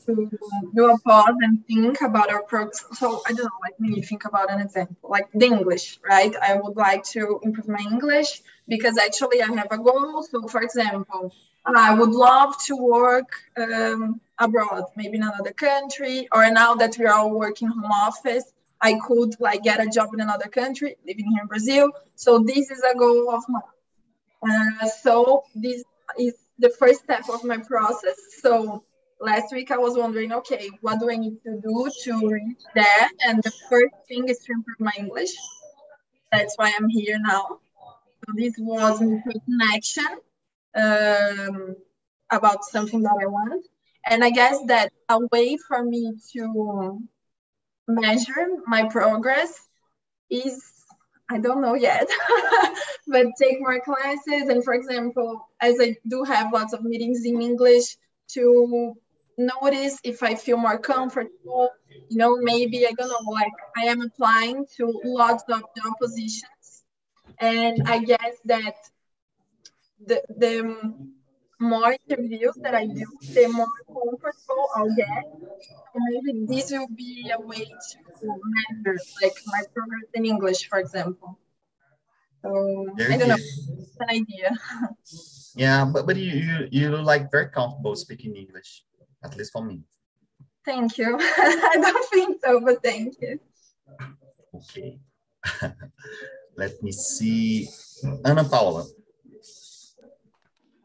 [0.05, 0.29] to
[0.75, 2.85] do a pause and think about our progress.
[2.93, 6.33] So I don't know, like me think about an example, like the English, right?
[6.41, 10.23] I would like to improve my English because actually I have a goal.
[10.23, 11.33] So for example,
[11.65, 17.05] I would love to work um, abroad, maybe in another country, or now that we
[17.05, 18.51] are all working home office,
[18.83, 21.89] I could like get a job in another country, living here in Brazil.
[22.15, 23.63] So this is a goal of mine.
[24.45, 25.83] Uh, so this
[26.19, 28.17] is the first step of my process.
[28.41, 28.83] So
[29.21, 33.07] last week I was wondering, okay, what do I need to do to reach there?
[33.25, 35.33] And the first thing is to improve my English.
[36.33, 37.59] That's why I'm here now.
[38.25, 39.21] So this was me
[39.73, 40.11] action
[40.75, 41.75] um,
[42.29, 43.65] about something that I want.
[44.05, 47.01] And I guess that a way for me to
[47.87, 49.67] measure my progress
[50.29, 50.63] is
[51.29, 52.07] I don't know yet,
[53.07, 54.49] but take more classes.
[54.49, 57.97] And for example, as I do have lots of meetings in English,
[58.29, 58.93] to
[59.37, 61.69] notice if I feel more comfortable.
[62.09, 66.83] You know, maybe I don't know, like I am applying to lots of job positions,
[67.39, 68.75] and I guess that
[70.05, 70.93] the the
[71.59, 75.25] more interviews that I do, the more comfortable I'll get.
[75.93, 80.79] And maybe this will be a way to measure like my progress in English, for
[80.79, 81.39] example.
[82.41, 84.51] So Very I don't know, it's an idea.
[85.55, 88.81] Yeah, but but you you you look like very comfortable speaking English,
[89.23, 89.85] at least for me.
[90.65, 91.13] Thank you.
[91.21, 93.39] I don't think so, but thank you.
[94.49, 94.97] Okay.
[96.57, 97.69] Let me see.
[98.25, 98.85] Ana Paula.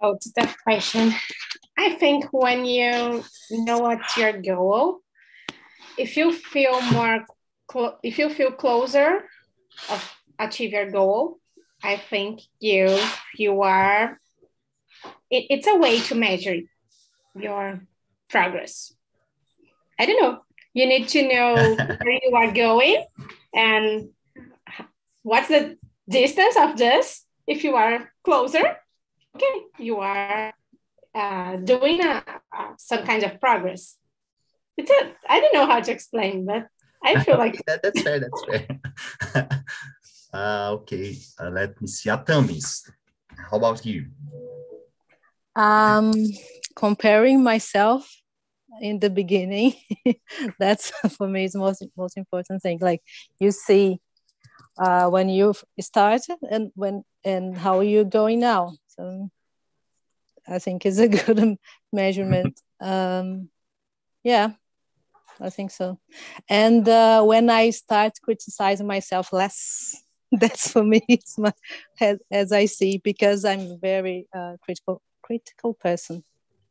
[0.00, 1.12] Oh, it's a tough question.
[1.76, 5.00] I think when you know what's your goal,
[5.96, 7.24] if you feel more,
[7.66, 9.24] clo- if you feel closer
[9.90, 11.38] of achieve your goal,
[11.82, 12.96] I think you
[13.36, 14.20] you are.
[15.30, 16.56] It, it's a way to measure
[17.34, 17.80] your
[18.28, 18.92] progress.
[19.98, 20.40] I don't know.
[20.74, 23.04] You need to know where you are going
[23.52, 24.10] and
[25.22, 25.76] what's the
[26.08, 27.24] distance of this.
[27.46, 28.76] If you are closer,
[29.34, 30.52] okay, you are
[31.14, 32.22] uh, doing a,
[32.56, 33.96] uh, some kind of progress.
[34.76, 36.68] It's a, I don't know how to explain, but
[37.02, 38.20] I feel like that, that's fair.
[38.20, 38.66] That's fair.
[40.32, 41.16] uh, okay.
[41.40, 42.10] Uh, let me see.
[42.10, 42.90] Atamis.
[43.50, 44.06] How about you?
[45.56, 46.12] Um,
[46.76, 48.08] comparing myself
[48.80, 49.74] in the beginning,
[50.58, 52.78] that's for me is most most important thing.
[52.80, 53.02] Like
[53.40, 54.00] you see
[54.78, 58.74] uh, when you started and when and how you're going now.
[58.98, 59.30] So
[60.46, 61.58] I think is a good
[61.92, 62.60] measurement.
[62.80, 63.48] Um,
[64.22, 64.50] yeah,
[65.40, 65.98] I think so.
[66.48, 69.96] And uh, when I start criticizing myself less,
[70.32, 71.02] that's for me.
[71.08, 71.52] It's my
[72.00, 76.22] as, as I see because I'm very uh, critical critical person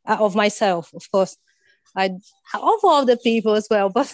[0.07, 1.35] uh, of myself, of course.
[1.93, 4.13] I of all the people as well, but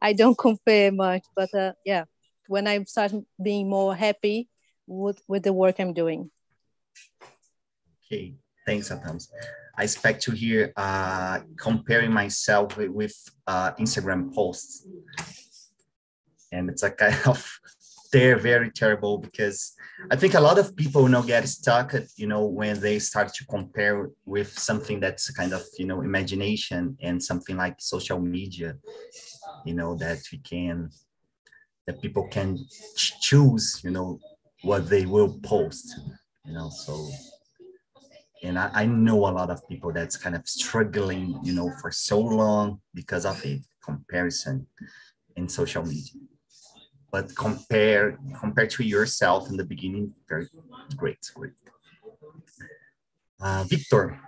[0.00, 1.24] I don't compare much.
[1.36, 2.04] But uh, yeah,
[2.46, 4.48] when I start being more happy
[4.86, 6.30] with with the work I'm doing.
[8.10, 8.34] Okay.
[8.66, 9.28] Thanks, Atams.
[9.76, 13.14] I expect to hear uh, comparing myself with,
[13.46, 14.86] uh, Instagram posts.
[16.50, 17.46] And it's a kind of,
[18.12, 19.74] they're very terrible because
[20.10, 23.34] I think a lot of people you know get stuck, you know, when they start
[23.34, 28.76] to compare with something that's kind of, you know, imagination and something like social media,
[29.64, 30.90] you know, that we can,
[31.86, 32.56] that people can
[32.96, 34.18] ch- choose, you know,
[34.62, 35.98] what they will post,
[36.46, 37.08] you know, so
[38.42, 41.90] and I, I know a lot of people that's kind of struggling you know for
[41.90, 44.66] so long because of a comparison
[45.36, 46.14] in social media
[47.10, 50.46] but compare compare to yourself in the beginning very
[50.96, 51.52] great great
[53.40, 54.20] uh, victor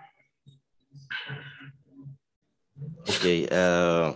[3.08, 3.48] Okay.
[3.50, 4.14] Uh,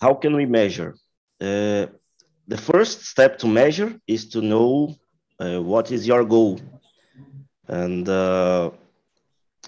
[0.00, 0.94] how can we measure?
[1.40, 1.86] Uh,
[2.48, 4.94] the first step to measure is to know
[5.40, 6.60] uh, what is your goal.
[7.68, 8.70] And uh,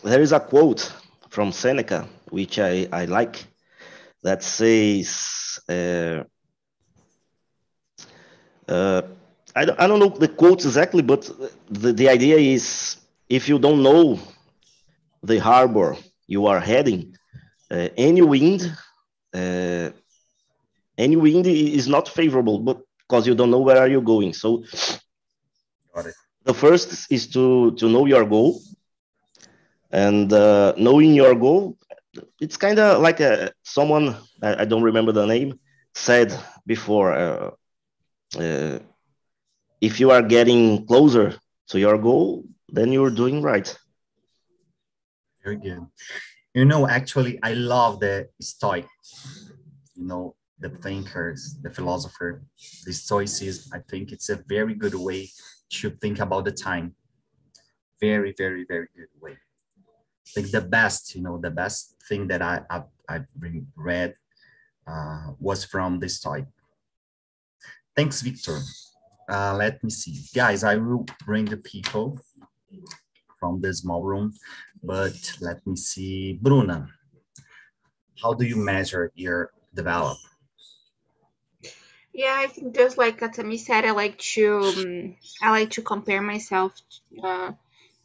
[0.02, 0.92] there is a quote
[1.30, 3.44] from Seneca, which I, I like,
[4.22, 6.24] that says, uh,
[8.68, 9.02] uh,
[9.54, 11.30] I, don't, I don't know the quote exactly, but
[11.70, 12.96] the, the idea is
[13.28, 14.18] if you don't know
[15.22, 15.96] the harbor
[16.26, 17.16] you are heading,
[17.70, 18.62] uh, any wind,
[19.34, 19.90] uh,
[20.96, 24.32] any wind is not favorable, but because you don't know where are you going.
[24.32, 24.64] So
[26.44, 28.60] the first is to to know your goal,
[29.90, 31.76] and uh, knowing your goal,
[32.40, 35.58] it's kind of like a someone I, I don't remember the name
[35.94, 36.36] said
[36.66, 37.12] before.
[37.12, 37.50] Uh,
[38.38, 38.78] uh,
[39.80, 41.34] if you are getting closer
[41.68, 43.76] to your goal, then you're doing right.
[45.42, 45.86] Very good.
[46.54, 48.86] You know, actually, I love the Stoic,
[49.94, 52.42] you know, the thinkers, the philosopher,
[52.84, 53.70] the Stoicism.
[53.72, 55.30] I think it's a very good way
[55.70, 56.94] to think about the time.
[58.00, 59.38] Very, very, very good way.
[60.34, 62.60] Think the best, you know, the best thing that I,
[63.08, 63.26] I've,
[63.76, 64.14] read
[64.86, 66.46] uh, was from this Stoic.
[67.96, 68.60] Thanks, Victor.
[69.28, 70.20] Uh, let me see.
[70.34, 72.18] Guys, I will bring the people
[73.38, 74.32] from the small room,
[74.82, 76.34] but let me see.
[76.34, 76.88] Bruna,
[78.22, 80.18] how do you measure your develop?
[82.12, 86.22] Yeah, I think just like Atami said, I like to um, I like to compare
[86.22, 86.72] myself
[87.22, 87.52] uh,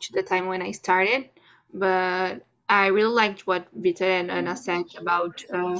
[0.01, 1.29] to the time when I started,
[1.73, 5.79] but I really liked what Victor and Anna said about um,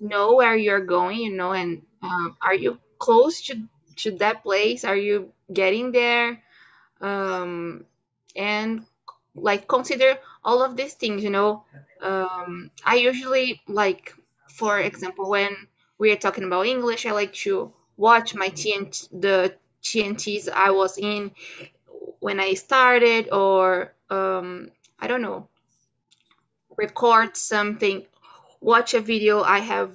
[0.00, 3.62] know where you're going, you know, and um, are you close to
[3.96, 4.84] to that place?
[4.84, 6.42] Are you getting there?
[7.00, 7.84] Um,
[8.36, 8.84] and
[9.34, 11.64] like consider all of these things, you know.
[12.00, 14.14] Um, I usually like,
[14.48, 15.56] for example, when
[15.98, 20.98] we are talking about English, I like to watch my TNT, the TNTs I was
[20.98, 21.32] in
[22.20, 24.70] when I started, or um,
[25.04, 25.48] I don't know,
[26.78, 28.06] record something,
[28.62, 29.92] watch a video I have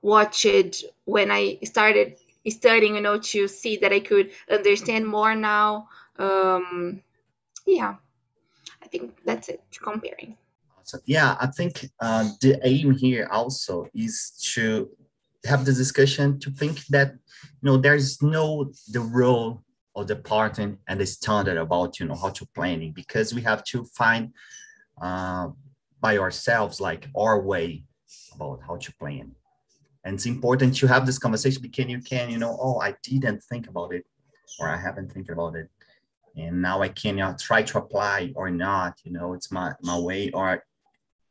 [0.00, 2.16] watched when I started
[2.48, 5.88] studying, you know, to see that I could understand more now.
[6.18, 7.02] Um,
[7.66, 7.96] yeah,
[8.82, 10.38] I think that's it, comparing.
[10.84, 14.88] So, yeah, I think uh, the aim here also is to
[15.44, 17.12] have the discussion to think that,
[17.60, 19.62] you know, there's no the role
[19.96, 23.64] of the partner and the standard about, you know, how to planning because we have
[23.64, 24.32] to find
[25.00, 25.48] uh,
[26.00, 27.84] by ourselves, like our way
[28.34, 29.32] about how to plan.
[30.04, 33.42] And it's important to have this conversation because you can you know oh i didn't
[33.42, 34.04] think about it
[34.60, 35.68] or i haven't think about it.
[36.36, 39.98] And now i can uh, try to apply or not you know it's my my
[39.98, 40.62] way or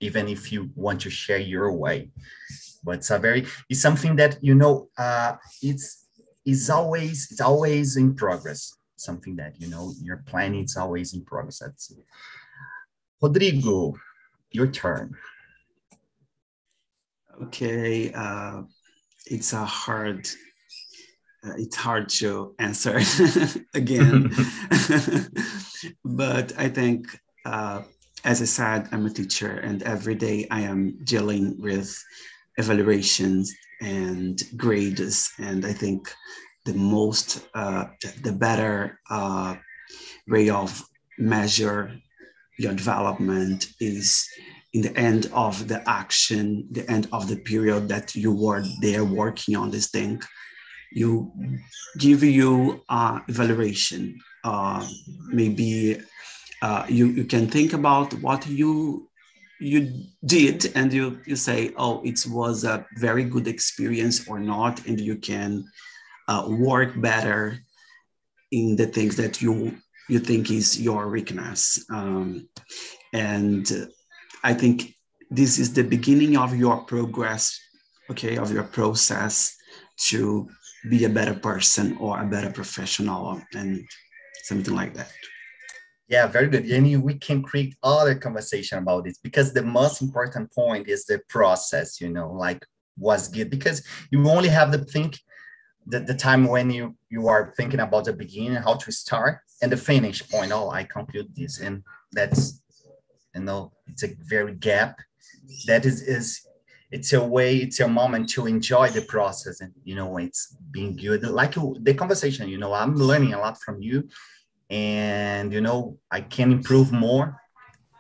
[0.02, 2.10] even if you want to share your way.
[2.84, 6.05] But it's a very it's something that you know uh it's
[6.46, 8.74] it's always it's always in progress.
[8.98, 11.60] Something that you know your planning is always in progress.
[11.60, 12.06] That's it.
[13.22, 13.96] rodrigo
[14.52, 15.16] your turn.
[17.44, 18.62] Okay, uh,
[19.26, 20.26] it's a hard,
[21.46, 23.02] uh, it's hard to answer
[23.74, 24.32] again,
[26.06, 27.82] but I think, uh,
[28.24, 32.02] as I said, I'm a teacher, and every day I am dealing with
[32.56, 36.14] evaluations and grades, and I think
[36.66, 37.86] the most, uh,
[38.24, 39.56] the better uh,
[40.28, 40.84] way of
[41.18, 41.96] measure
[42.58, 44.28] your development is
[44.74, 49.06] in the end of the action, the end of the period that you were there
[49.06, 50.22] working on this thing,
[50.92, 51.32] you
[51.98, 54.20] give you uh, evaluation.
[54.44, 54.86] Uh,
[55.28, 56.02] maybe
[56.62, 59.10] uh, you, you can think about what you
[59.60, 64.86] you did and you you say oh it was a very good experience or not
[64.86, 65.64] and you can
[66.28, 67.58] uh, work better
[68.52, 69.76] in the things that you
[70.10, 72.48] you think is your weakness um,
[73.14, 73.90] and
[74.46, 74.94] I think
[75.32, 77.60] this is the beginning of your progress,
[78.12, 79.56] okay, of your process
[80.10, 80.48] to
[80.90, 83.84] be a better person or a better professional and
[84.44, 85.12] something like that.
[86.08, 86.66] Yeah, very good.
[86.66, 91.20] And we can create other conversation about this because the most important point is the
[91.30, 92.66] process, you know, like
[92.98, 95.20] was good because you only have to think
[95.88, 99.72] the, the time when you you are thinking about the beginning, how to start and
[99.72, 100.52] the finish point.
[100.52, 101.60] Oh, I conclude this.
[101.60, 102.62] And that's
[103.36, 105.00] you know it's a very gap
[105.68, 106.42] that is is
[106.92, 110.96] it's a way it's a moment to enjoy the process and you know it's being
[110.96, 114.08] good like the conversation you know i'm learning a lot from you
[114.70, 117.42] and you know i can improve more.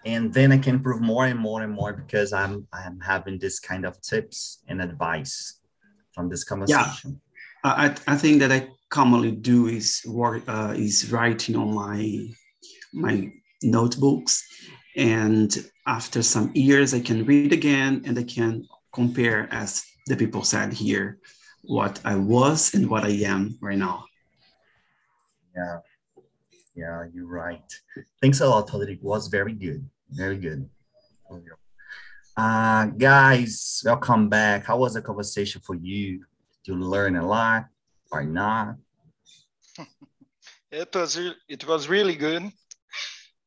[0.05, 3.59] And then i can improve more and more and more because i'm i'm having this
[3.59, 5.59] kind of tips and advice
[6.13, 7.11] from this conversation.
[7.11, 7.22] Yeah
[7.63, 11.99] i i think that i commonly do is work uh, is writing on my
[12.93, 14.43] my notebooks.
[14.95, 15.53] And
[15.86, 20.72] after some years, I can read again and I can compare, as the people said
[20.72, 21.20] here,
[21.63, 24.05] what I was and what I am right now.
[25.55, 25.80] Yeah,
[26.76, 27.63] yeah, you're right.
[28.21, 28.91] Thanks a lot, Rodrigo.
[28.91, 30.69] It was very good, very good.
[32.38, 34.65] Uh, guys, welcome back.
[34.65, 36.26] How was the conversation for you?
[36.63, 37.67] Did you learn a lot
[38.11, 38.76] or not?
[40.71, 41.17] It was
[41.47, 42.51] it was really good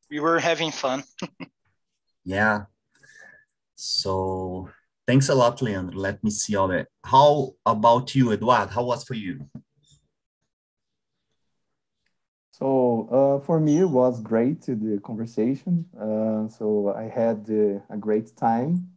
[0.09, 1.03] we were having fun.
[2.25, 2.65] yeah.
[3.75, 4.69] So
[5.07, 5.95] thanks a lot, Leandro.
[5.95, 6.87] Let me see all that.
[7.03, 8.71] How about you, Eduardo?
[8.71, 9.49] How was for you?
[12.59, 15.85] So uh, for me, it was great the conversation.
[15.97, 18.89] Uh, so I had uh, a great time,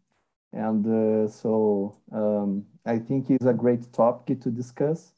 [0.52, 5.12] and uh, so um, I think it's a great topic to discuss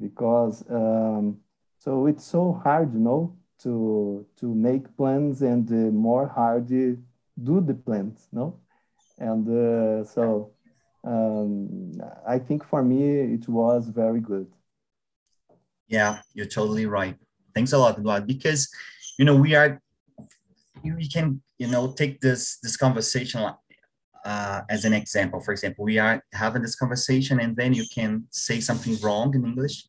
[0.00, 1.38] because um,
[1.78, 6.98] so it's so hard, you know, to to make plans and uh, more hard to
[7.42, 8.58] do the plans, no,
[9.18, 10.50] and uh, so
[11.04, 11.92] um,
[12.26, 14.50] I think for me it was very good.
[15.88, 17.16] Yeah, you're totally right.
[17.54, 18.68] Thanks a lot, Eduardo, because
[19.18, 19.80] you know we are
[20.84, 23.40] we can you know take this this conversation
[24.24, 25.40] uh, as an example.
[25.40, 29.44] For example, we are having this conversation, and then you can say something wrong in
[29.44, 29.84] English,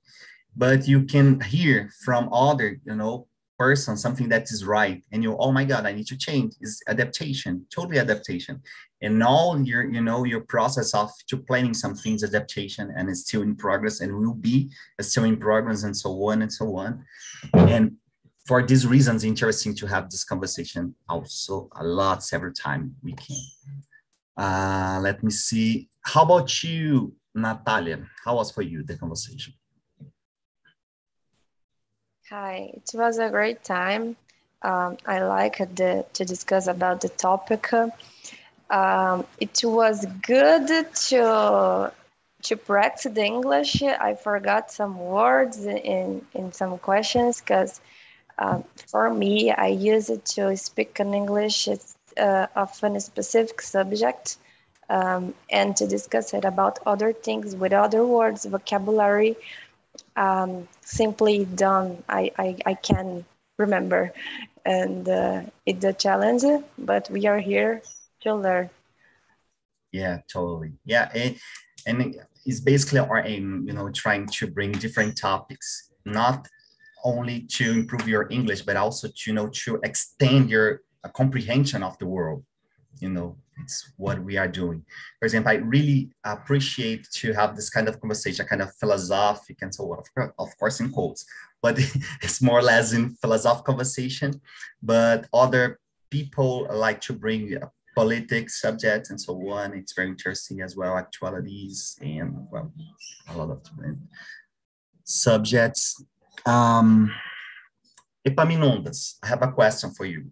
[0.56, 3.28] but you can hear from other you know
[3.64, 6.74] person something that is right and you oh my god i need to change is
[6.88, 8.62] adaptation totally adaptation.
[9.02, 13.22] And all your you know your process of to planning some things adaptation and it's
[13.22, 17.04] still in progress and will be still in progress and so on and so on.
[17.54, 17.98] And
[18.46, 23.46] for these reasons interesting to have this conversation also a lot several times we can.
[24.38, 25.90] Uh let me see.
[26.12, 27.98] How about you natalia?
[28.24, 29.54] How was for you the conversation
[32.32, 34.16] Hi, it was a great time.
[34.62, 37.74] Um, I like the, to discuss about the topic.
[38.70, 40.68] Um, it was good
[41.10, 41.92] to
[42.44, 43.84] to practice the English.
[43.84, 47.82] I forgot some words in in some questions because
[48.40, 54.38] um, for me, I use it to speak in English uh, of a specific subject
[54.90, 59.36] um, and to discuss it about other things with other words, vocabulary
[60.16, 62.04] um, simply done.
[62.08, 63.26] I, I, I can
[63.58, 64.14] remember.
[64.66, 66.44] And uh, it's a challenge,
[66.78, 67.82] but we are here
[68.22, 68.70] to learn.
[69.92, 70.74] Yeah, totally.
[70.86, 71.10] Yeah.
[71.14, 71.38] And,
[71.86, 72.16] and
[72.46, 76.48] it's basically our aim, you know, trying to bring different topics, not
[77.04, 81.84] only to improve your English, but also to, you know, to extend your uh, comprehension
[81.84, 82.44] of the world,
[83.00, 84.84] you know, it's what we are doing.
[85.20, 89.74] For example, I really appreciate to have this kind of conversation, kind of philosophic and
[89.74, 91.26] so on, of course in quotes,
[91.62, 91.78] but
[92.22, 94.42] it's more or less in philosophical conversation.
[94.82, 95.80] But other
[96.10, 97.58] people like to bring
[97.96, 99.74] politics subjects and so on.
[99.74, 102.72] It's very interesting as well, actualities and well,
[103.30, 104.00] a lot of different
[105.04, 106.04] subjects.
[106.46, 107.12] Um,
[108.28, 110.32] Epaminondas, I have a question for you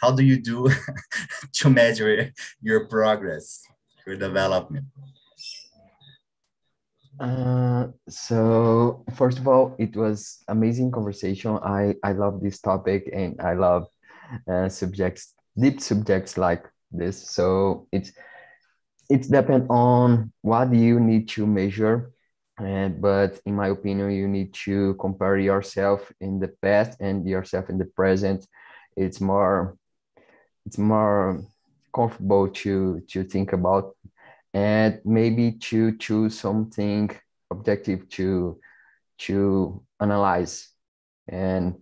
[0.00, 0.70] how do you do
[1.52, 3.62] to measure your progress,
[4.06, 4.86] your development?
[7.20, 11.58] Uh, so first of all, it was amazing conversation.
[11.62, 13.86] I I love this topic and I love
[14.46, 17.28] uh, subjects, deep subjects like this.
[17.28, 18.12] So it's
[19.10, 22.12] it's depend on what you need to measure
[22.60, 27.70] and but in my opinion you need to compare yourself in the past and yourself
[27.70, 28.46] in the present
[28.96, 29.76] it's more
[30.68, 31.42] it's more
[31.94, 33.96] comfortable to to think about
[34.52, 37.08] and maybe to choose something
[37.50, 38.60] objective to
[39.16, 40.68] to analyze.
[41.26, 41.80] And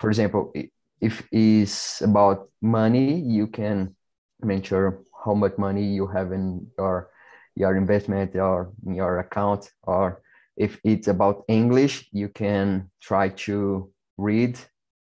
[0.00, 0.52] for example
[1.00, 3.94] if it's about money you can
[4.40, 7.10] measure how much money you have in your
[7.56, 10.22] your investment or in your account or
[10.56, 14.58] if it's about english you can try to read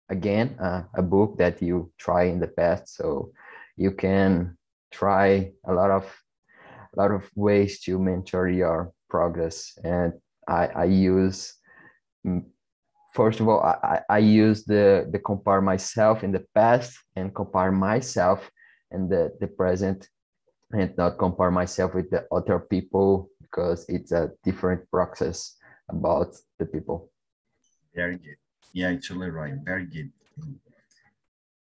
[0.08, 2.94] again uh, a book that you try in the past.
[2.94, 3.32] So
[3.76, 4.56] you can
[4.90, 6.04] try a lot of
[6.94, 9.78] a lot of ways to mentor your progress.
[9.84, 10.12] And
[10.48, 11.54] i i use
[12.26, 12.44] mm,
[13.12, 17.72] first of all i i use the the compare myself in the past and compare
[17.72, 18.50] myself
[18.92, 20.08] in the the present
[20.70, 25.56] and not compare myself with the other people because it's a different process
[25.88, 27.10] about the people.
[27.94, 28.36] Very good
[28.76, 29.54] yeah, actually right.
[29.64, 30.12] Very good.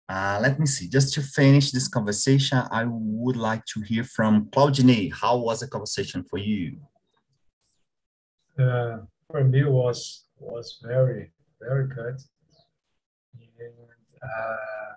[0.10, 0.90] Uh, let me see.
[0.90, 5.12] Just to finish this conversation, I would like to hear from Claudine.
[5.12, 6.78] How was the conversation for you?
[8.60, 8.98] Uh,
[9.32, 12.18] for me, was was very very good.
[13.58, 13.74] And,
[14.22, 14.92] uh,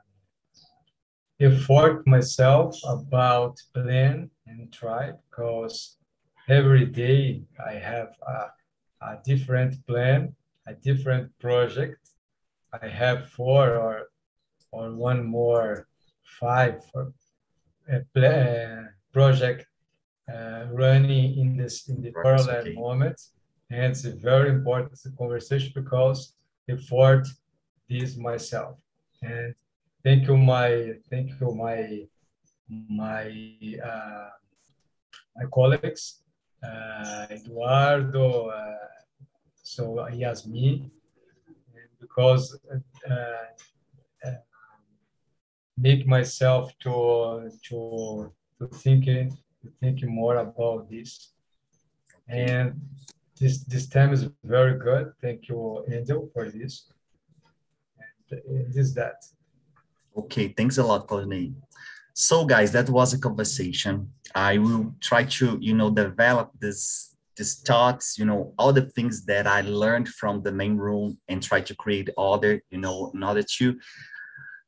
[2.07, 5.99] myself about plan and try because
[6.49, 8.41] every day I have a,
[9.07, 10.35] a different plan,
[10.66, 12.08] a different project,
[12.73, 14.09] I have four or
[14.71, 15.87] or one more
[16.41, 17.12] five for
[17.89, 19.66] a uh, project
[20.33, 22.75] uh, running in this in the parallel okay.
[22.75, 23.19] moment,
[23.71, 26.35] and it's a very important conversation because
[26.69, 27.27] effort
[27.89, 28.77] this myself
[29.23, 29.55] and
[30.05, 32.07] thank you my thank you my
[32.69, 33.25] my
[33.83, 34.29] uh,
[35.37, 36.23] my colleagues
[36.62, 38.77] uh, Eduardo uh,
[39.62, 40.91] so Yasmin
[42.01, 43.14] because uh,
[44.24, 44.30] uh,
[45.76, 49.30] make myself to to to thinking
[49.62, 51.32] to thinking more about this.
[52.28, 52.80] And
[53.40, 55.12] this this time is very good.
[55.22, 56.92] Thank you, Angel, for this.
[57.99, 59.24] And uh, this that.
[60.16, 61.55] Okay, thanks a lot, Courtney.
[62.12, 64.12] So, guys, that was a conversation.
[64.34, 69.24] I will try to, you know, develop this these thoughts, you know, all the things
[69.26, 73.22] that I learned from the main room and try to create other, you know, in
[73.22, 73.78] order to,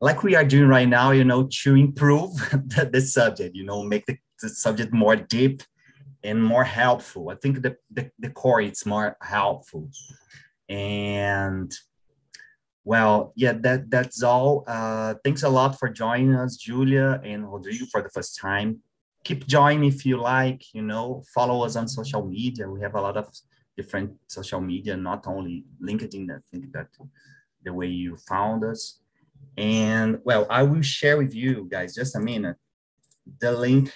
[0.01, 3.83] like we are doing right now, you know, to improve the, the subject, you know,
[3.83, 5.63] make the, the subject more deep
[6.23, 7.29] and more helpful.
[7.31, 9.91] I think the, the, the core it's more helpful.
[10.69, 11.75] And
[12.85, 14.65] well, yeah, that that's all.
[14.67, 18.81] Uh, thanks a lot for joining us, Julia and Rodrigo, for the first time.
[19.25, 20.63] Keep joining if you like.
[20.75, 22.69] You know, follow us on social media.
[22.69, 23.29] We have a lot of
[23.77, 26.31] different social media, not only LinkedIn.
[26.31, 26.89] I think that
[27.63, 29.01] the way you found us.
[29.57, 32.57] And well, I will share with you guys just a minute
[33.39, 33.93] the link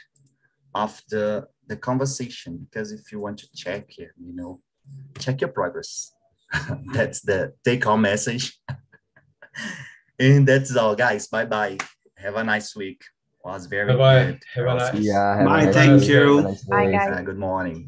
[0.74, 4.60] of the the conversation because if you want to check it, you know,
[5.18, 6.12] check your progress.
[6.92, 8.58] that's the take home message.
[10.18, 11.26] and that's all, guys.
[11.28, 11.78] Bye bye.
[12.16, 13.02] Have a nice week.
[13.44, 14.24] Was very Bye-bye.
[14.24, 14.42] good.
[14.54, 15.36] Have a nice- Yeah.
[15.36, 16.06] have a Bye, nice thank day.
[16.08, 16.42] you.
[16.42, 17.18] Nice Bye, guys.
[17.18, 17.82] Uh, good morning.